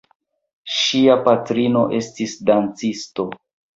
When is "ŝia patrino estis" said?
0.77-2.35